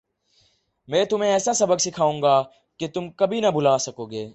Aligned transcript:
میں 0.87 1.03
تمہیں 1.05 1.31
ایسا 1.31 1.53
سبق 1.53 1.81
سکھاؤں 1.81 2.21
گا 2.21 2.41
کہ 2.79 2.87
تم 2.87 3.09
کبھی 3.11 3.41
نہ 3.41 3.47
بھلا 3.47 3.77
سکو 3.77 4.05
گے 4.05 4.27